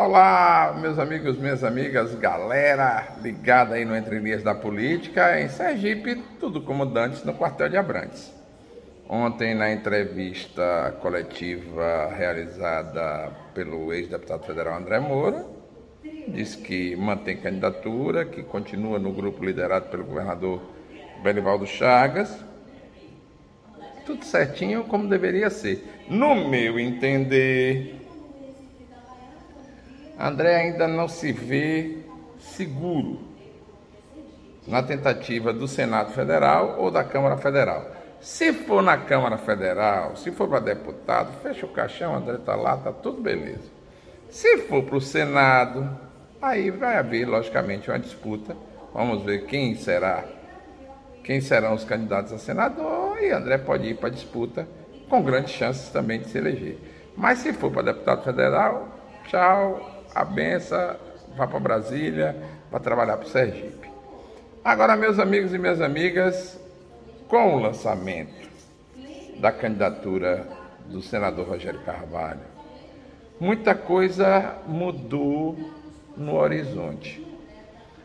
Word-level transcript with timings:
Olá, 0.00 0.78
meus 0.80 0.96
amigos, 0.96 1.36
minhas 1.38 1.64
amigas, 1.64 2.14
galera 2.14 3.16
ligada 3.20 3.74
aí 3.74 3.84
no 3.84 3.96
Entre 3.96 4.20
Linhas 4.20 4.44
da 4.44 4.54
Política, 4.54 5.40
em 5.40 5.48
Sergipe, 5.48 6.22
tudo 6.38 6.62
como 6.62 6.86
dantes 6.86 7.24
no 7.24 7.34
quartel 7.34 7.68
de 7.68 7.76
Abrantes. 7.76 8.32
Ontem, 9.08 9.56
na 9.56 9.72
entrevista 9.72 10.96
coletiva 11.02 12.14
realizada 12.16 13.32
pelo 13.52 13.92
ex-deputado 13.92 14.46
federal 14.46 14.78
André 14.78 15.00
Moura, 15.00 15.44
disse 16.28 16.58
que 16.58 16.94
mantém 16.94 17.36
candidatura, 17.36 18.24
que 18.24 18.44
continua 18.44 19.00
no 19.00 19.12
grupo 19.12 19.44
liderado 19.44 19.86
pelo 19.86 20.04
governador 20.04 20.62
Belivaldo 21.24 21.66
Chagas. 21.66 22.38
Tudo 24.06 24.24
certinho 24.24 24.84
como 24.84 25.08
deveria 25.08 25.50
ser. 25.50 25.84
No 26.08 26.48
meu 26.48 26.78
entender, 26.78 27.97
André 30.18 30.56
ainda 30.56 30.88
não 30.88 31.06
se 31.06 31.32
vê 31.32 31.98
seguro 32.38 33.20
na 34.66 34.82
tentativa 34.82 35.52
do 35.52 35.68
Senado 35.68 36.12
Federal 36.12 36.76
ou 36.78 36.90
da 36.90 37.04
Câmara 37.04 37.36
Federal. 37.36 37.86
Se 38.20 38.52
for 38.52 38.82
na 38.82 38.98
Câmara 38.98 39.38
Federal, 39.38 40.16
se 40.16 40.32
for 40.32 40.48
para 40.48 40.58
deputado, 40.58 41.32
fecha 41.40 41.64
o 41.64 41.68
caixão, 41.68 42.16
André 42.16 42.34
está 42.34 42.56
lá, 42.56 42.74
está 42.74 42.90
tudo 42.90 43.22
beleza. 43.22 43.70
Se 44.28 44.58
for 44.58 44.82
para 44.82 44.96
o 44.96 45.00
Senado, 45.00 45.88
aí 46.42 46.70
vai 46.70 46.96
haver, 46.96 47.26
logicamente, 47.26 47.88
uma 47.88 47.98
disputa. 47.98 48.56
Vamos 48.92 49.22
ver 49.22 49.46
quem 49.46 49.76
será, 49.76 50.24
quem 51.22 51.40
serão 51.40 51.74
os 51.74 51.84
candidatos 51.84 52.32
a 52.32 52.38
senador, 52.38 53.22
e 53.22 53.30
André 53.30 53.58
pode 53.58 53.86
ir 53.86 53.94
para 53.94 54.08
a 54.08 54.12
disputa, 54.12 54.68
com 55.08 55.22
grandes 55.22 55.52
chances 55.52 55.88
também 55.90 56.18
de 56.18 56.28
se 56.28 56.38
eleger. 56.38 56.78
Mas 57.16 57.38
se 57.38 57.52
for 57.52 57.70
para 57.70 57.82
deputado 57.82 58.24
federal, 58.24 58.88
tchau, 59.28 59.97
a 60.14 60.24
benção, 60.24 60.96
vá 61.36 61.46
para 61.46 61.60
Brasília, 61.60 62.36
para 62.70 62.80
trabalhar 62.80 63.16
para 63.16 63.26
o 63.26 63.30
Sergipe. 63.30 63.88
Agora, 64.64 64.96
meus 64.96 65.18
amigos 65.18 65.54
e 65.54 65.58
minhas 65.58 65.80
amigas, 65.80 66.58
com 67.28 67.56
o 67.56 67.60
lançamento 67.60 68.48
da 69.38 69.52
candidatura 69.52 70.46
do 70.86 71.00
senador 71.00 71.48
Rogério 71.48 71.80
Carvalho, 71.80 72.40
muita 73.38 73.74
coisa 73.74 74.56
mudou 74.66 75.56
no 76.16 76.34
horizonte. 76.34 77.24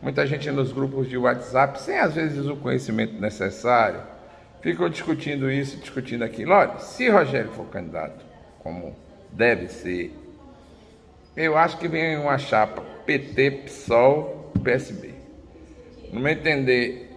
Muita 0.00 0.26
gente 0.26 0.50
nos 0.50 0.72
grupos 0.72 1.08
de 1.08 1.18
WhatsApp, 1.18 1.80
sem 1.80 1.98
às 1.98 2.14
vezes 2.14 2.46
o 2.46 2.56
conhecimento 2.56 3.20
necessário, 3.20 4.00
ficam 4.60 4.88
discutindo 4.88 5.50
isso, 5.50 5.76
discutindo 5.76 6.22
aquilo. 6.22 6.52
Olha, 6.52 6.78
se 6.78 7.08
Rogério 7.08 7.50
for 7.50 7.66
candidato, 7.66 8.24
como 8.60 8.96
deve 9.32 9.68
ser, 9.68 10.14
eu 11.38 11.56
acho 11.56 11.78
que 11.78 11.86
vem 11.86 12.18
uma 12.18 12.36
chapa 12.36 12.82
PT, 13.06 13.50
PSOL, 13.64 14.50
PSB. 14.62 15.14
No 16.12 16.18
meu 16.18 16.32
entender, 16.32 17.08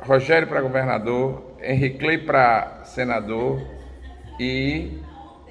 Rogério 0.00 0.48
para 0.48 0.60
governador, 0.60 1.56
Henrique 1.62 1.98
Clay 1.98 2.18
para 2.18 2.82
senador 2.84 3.62
e 4.40 5.00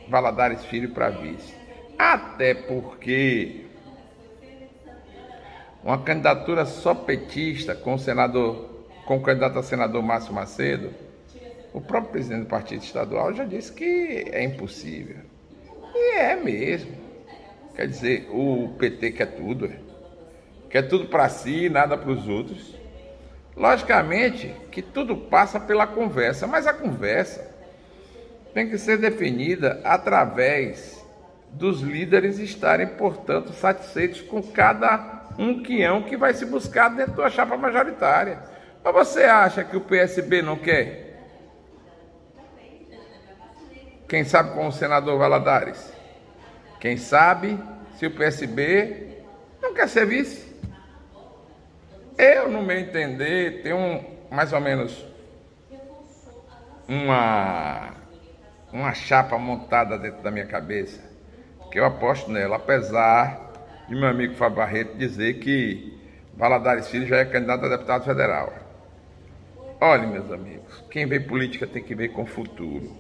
Valadares 0.09 0.65
Filho 0.65 0.89
para 0.89 1.09
vice. 1.11 1.53
Até 1.97 2.53
porque 2.53 3.67
uma 5.81 5.99
candidatura 6.03 6.65
só 6.65 6.93
petista 6.93 7.73
com 7.73 7.93
o 7.93 7.99
senador, 7.99 8.85
com 9.05 9.15
o 9.15 9.21
candidato 9.21 9.57
a 9.57 9.63
senador 9.63 10.03
Márcio 10.03 10.33
Macedo, 10.33 10.93
o 11.73 11.79
próprio 11.79 12.11
presidente 12.11 12.41
do 12.41 12.47
partido 12.47 12.83
estadual 12.83 13.33
já 13.33 13.45
disse 13.45 13.71
que 13.71 14.25
é 14.29 14.43
impossível. 14.43 15.19
E 15.95 16.17
é 16.17 16.35
mesmo. 16.35 17.00
Quer 17.75 17.87
dizer, 17.87 18.29
o 18.31 18.75
PT 18.77 19.11
quer 19.11 19.27
tudo, 19.27 19.65
é. 19.65 19.75
quer 20.69 20.83
tudo 20.83 21.07
para 21.07 21.29
si, 21.29 21.69
nada 21.69 21.97
para 21.97 22.11
os 22.11 22.27
outros. 22.27 22.75
Logicamente 23.55 24.53
que 24.71 24.81
tudo 24.81 25.15
passa 25.15 25.59
pela 25.59 25.87
conversa, 25.87 26.47
mas 26.47 26.67
a 26.67 26.73
conversa 26.73 27.49
tem 28.53 28.69
que 28.69 28.77
ser 28.77 28.97
definida 28.97 29.81
através 29.83 31.05
dos 31.51 31.81
líderes 31.81 32.39
estarem, 32.39 32.87
portanto, 32.87 33.51
satisfeitos 33.53 34.21
com 34.21 34.41
cada 34.41 35.27
um 35.37 35.61
quião 35.61 36.03
que 36.03 36.17
vai 36.17 36.33
se 36.33 36.45
buscar 36.45 36.89
dentro 36.89 37.15
da 37.15 37.29
chapa 37.29 37.57
majoritária. 37.57 38.39
Mas 38.83 38.93
você 38.93 39.23
acha 39.23 39.63
que 39.63 39.75
o 39.75 39.81
PSB 39.81 40.41
não 40.41 40.57
quer? 40.57 41.11
Quem 44.07 44.23
sabe 44.23 44.53
com 44.53 44.67
o 44.67 44.71
senador 44.71 45.17
Valadares? 45.17 46.00
Quem 46.81 46.97
sabe 46.97 47.59
se 47.95 48.07
o 48.07 48.11
PSB 48.11 49.19
não 49.61 49.71
quer 49.71 49.87
ser 49.87 50.03
vice? 50.07 50.51
Eu, 52.17 52.49
no 52.49 52.63
meu 52.63 52.79
entender, 52.79 53.61
tenho 53.61 53.77
um, 53.77 54.03
mais 54.31 54.51
ou 54.51 54.59
menos 54.59 55.05
uma, 56.87 57.91
uma 58.73 58.95
chapa 58.95 59.37
montada 59.37 59.95
dentro 59.95 60.23
da 60.23 60.31
minha 60.31 60.47
cabeça, 60.47 60.99
que 61.71 61.79
eu 61.79 61.85
aposto 61.85 62.31
nela, 62.31 62.55
apesar 62.55 63.51
de 63.87 63.93
meu 63.93 64.07
amigo 64.07 64.33
Fábio 64.33 64.57
Barreto 64.57 64.97
dizer 64.97 65.35
que 65.35 66.01
Valadares 66.35 66.87
Filho 66.87 67.05
já 67.05 67.17
é 67.17 67.25
candidato 67.25 67.63
a 67.63 67.69
deputado 67.69 68.05
federal. 68.05 68.51
Olhe, 69.79 70.07
meus 70.07 70.31
amigos, 70.31 70.83
quem 70.89 71.05
vê 71.05 71.19
política 71.19 71.67
tem 71.67 71.83
que 71.83 71.93
ver 71.93 72.09
com 72.09 72.23
o 72.23 72.27
futuro, 72.27 72.91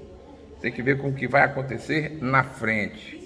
tem 0.61 0.71
que 0.71 0.83
ver 0.83 0.99
com 0.99 1.09
o 1.09 1.13
que 1.15 1.27
vai 1.27 1.41
acontecer 1.41 2.19
na 2.21 2.43
frente. 2.43 3.20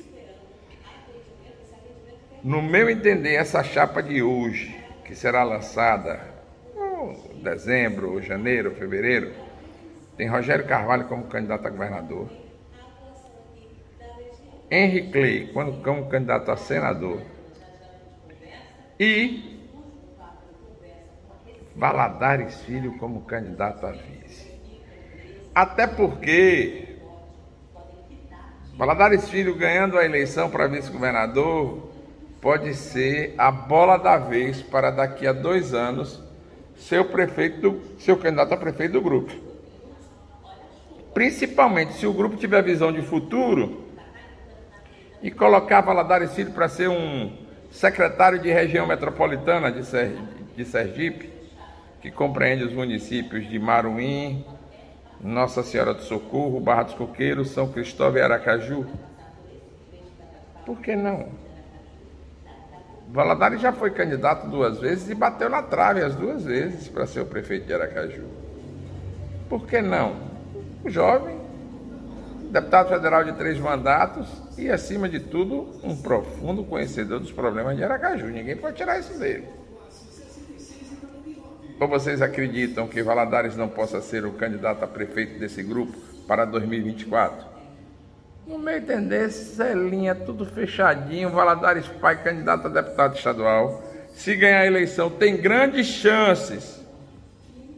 No 2.45 2.61
meu 2.61 2.87
entender, 2.91 3.33
essa 3.33 3.63
chapa 3.63 4.03
de 4.03 4.21
hoje, 4.21 4.79
que 5.03 5.15
será 5.15 5.43
lançada 5.43 6.19
em 7.33 7.41
dezembro, 7.41 8.11
ou 8.11 8.21
janeiro, 8.21 8.75
fevereiro, 8.75 9.33
tem 10.15 10.27
Rogério 10.27 10.67
Carvalho 10.67 11.07
como 11.07 11.23
candidato 11.23 11.65
a 11.65 11.71
governador, 11.71 12.29
Henry 14.69 15.09
Clay 15.09 15.47
como 15.81 16.07
candidato 16.07 16.51
a 16.51 16.55
senador 16.55 17.19
e 18.99 19.59
Valadares 21.75 22.61
Filho 22.61 22.95
como 22.99 23.21
candidato 23.21 23.87
a 23.87 23.91
vice. 23.91 24.53
Até 25.55 25.87
porque 25.87 26.95
Valadares 28.77 29.27
Filho 29.29 29.55
ganhando 29.55 29.97
a 29.97 30.05
eleição 30.05 30.51
para 30.51 30.67
vice-governador 30.67 31.94
pode 32.41 32.73
ser 32.75 33.33
a 33.37 33.49
bola 33.51 33.97
da 33.97 34.17
vez 34.17 34.61
para 34.61 34.91
daqui 34.91 35.25
a 35.25 35.33
dois 35.33 35.73
anos 35.73 36.21
ser 36.75 36.99
o 36.99 37.05
prefeito, 37.05 37.81
seu 37.97 38.17
candidato 38.17 38.53
a 38.53 38.57
prefeito 38.57 38.93
do 38.93 39.01
grupo. 39.01 39.33
Principalmente 41.13 41.93
se 41.93 42.05
o 42.05 42.13
grupo 42.13 42.35
tiver 42.35 42.61
visão 42.61 42.91
de 42.91 43.01
futuro 43.01 43.85
e 45.21 45.31
colocar 45.31 45.81
Valadares 45.81 46.33
Filho 46.33 46.51
para 46.51 46.67
ser 46.67 46.89
um 46.89 47.31
secretário 47.71 48.37
de 48.39 48.51
região 48.51 48.85
metropolitana 48.85 49.71
de, 49.71 49.81
de 50.55 50.65
Sergipe, 50.65 51.31
que 52.01 52.11
compreende 52.11 52.63
os 52.63 52.73
municípios 52.73 53.49
de 53.49 53.57
Maruim, 53.57 54.45
Nossa 55.19 55.63
Senhora 55.63 55.93
do 55.93 56.03
Socorro, 56.03 56.59
Barra 56.59 56.83
dos 56.83 56.93
Coqueiros, 56.93 57.49
São 57.49 57.71
Cristóvão 57.71 58.19
e 58.19 58.21
Aracaju. 58.21 58.85
Por 60.65 60.79
que 60.79 60.95
não? 60.95 61.29
Valadares 63.09 63.61
já 63.61 63.71
foi 63.71 63.91
candidato 63.91 64.47
duas 64.47 64.79
vezes 64.79 65.09
e 65.09 65.15
bateu 65.15 65.49
na 65.49 65.61
trave 65.61 66.01
as 66.01 66.15
duas 66.15 66.43
vezes 66.43 66.87
para 66.87 67.05
ser 67.05 67.21
o 67.21 67.25
prefeito 67.25 67.65
de 67.65 67.73
Aracaju. 67.73 68.23
Por 69.47 69.65
que 69.65 69.81
não? 69.81 70.15
O 70.83 70.89
jovem, 70.89 71.39
deputado 72.51 72.89
federal 72.89 73.23
de 73.23 73.33
três 73.33 73.59
mandatos 73.59 74.27
e, 74.57 74.69
acima 74.69 75.07
de 75.07 75.19
tudo, 75.19 75.69
um 75.83 75.95
profundo 75.95 76.63
conhecedor 76.63 77.19
dos 77.19 77.31
problemas 77.31 77.77
de 77.77 77.83
Aracaju. 77.83 78.27
Ninguém 78.27 78.57
pode 78.57 78.75
tirar 78.75 78.99
isso 78.99 79.17
dele. 79.17 79.47
Ou 81.79 81.87
vocês 81.87 82.21
acreditam 82.21 82.87
que 82.87 83.03
Valadares 83.03 83.57
não 83.57 83.67
possa 83.67 84.01
ser 84.01 84.25
o 84.25 84.31
candidato 84.33 84.83
a 84.83 84.87
prefeito 84.87 85.37
desse 85.37 85.61
grupo 85.61 85.97
para 86.25 86.45
2024? 86.45 87.54
No 88.47 88.59
meu 88.59 88.77
entender, 88.77 89.31
Celinha, 89.31 90.13
tudo 90.13 90.45
fechadinho, 90.45 91.31
Valadares 91.31 91.87
Pai, 91.87 92.21
candidato 92.21 92.67
a 92.67 92.69
deputado 92.69 93.15
estadual. 93.15 93.83
Se 94.13 94.35
ganhar 94.35 94.59
a 94.59 94.65
eleição, 94.67 95.09
tem 95.09 95.35
grandes 95.35 95.87
chances, 95.87 96.79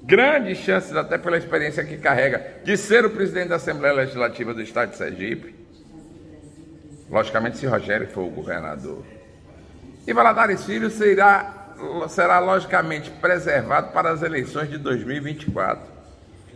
grandes 0.04 0.58
chances, 0.58 0.94
até 0.94 1.18
pela 1.18 1.38
experiência 1.38 1.86
que 1.86 1.98
carrega, 1.98 2.46
de 2.66 2.75
ser 2.75 3.06
o 3.06 3.10
presidente 3.10 3.48
da 3.48 3.56
Assembleia 3.56 3.96
Legislativa 3.96 4.54
do 4.54 4.62
Estado 4.62 4.90
de 4.92 4.98
Sergipe. 4.98 5.56
Logicamente, 7.10 7.58
se 7.58 7.66
Rogério 7.66 8.08
for 8.10 8.24
o 8.24 8.30
governador. 8.30 9.06
E 10.06 10.12
Valadares 10.12 10.66
Filho 10.66 10.90
será, 10.90 11.75
será 12.10 12.40
logicamente 12.40 13.10
preservado 13.10 13.94
para 13.94 14.12
as 14.12 14.22
eleições 14.22 14.70
de 14.70 14.78
2024. 14.78 15.81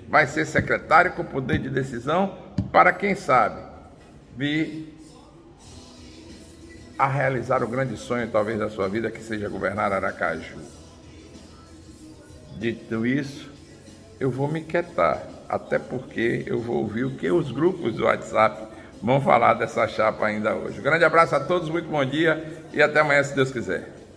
Vai 0.09 0.27
ser 0.27 0.45
secretário 0.45 1.13
com 1.13 1.23
poder 1.23 1.59
de 1.59 1.69
decisão 1.69 2.37
para 2.73 2.91
quem 2.91 3.15
sabe 3.15 3.70
vir 4.37 4.97
a 6.97 7.07
realizar 7.07 7.63
o 7.63 7.67
grande 7.67 7.97
sonho, 7.97 8.29
talvez, 8.29 8.59
da 8.59 8.69
sua 8.69 8.87
vida, 8.87 9.09
que 9.09 9.21
seja 9.23 9.49
governar 9.49 9.91
Aracaju. 9.91 10.59
Dito 12.57 13.05
isso, 13.05 13.49
eu 14.19 14.29
vou 14.29 14.47
me 14.47 14.61
quietar, 14.61 15.23
até 15.49 15.79
porque 15.79 16.43
eu 16.45 16.59
vou 16.59 16.77
ouvir 16.77 17.05
o 17.05 17.15
que 17.15 17.31
os 17.31 17.51
grupos 17.51 17.95
do 17.95 18.03
WhatsApp 18.03 18.67
vão 19.01 19.19
falar 19.19 19.55
dessa 19.55 19.87
chapa 19.87 20.27
ainda 20.27 20.53
hoje. 20.53 20.79
Grande 20.79 21.03
abraço 21.03 21.35
a 21.35 21.39
todos, 21.39 21.69
muito 21.69 21.89
bom 21.89 22.05
dia 22.05 22.61
e 22.71 22.81
até 22.81 22.99
amanhã, 22.99 23.23
se 23.23 23.35
Deus 23.35 23.51
quiser. 23.51 24.00